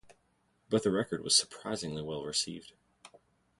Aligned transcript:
But 0.67 0.81
the 0.81 0.89
record 0.89 1.23
was 1.23 1.35
surprisingly 1.37 2.01
well 2.01 2.23
received. 2.23 2.73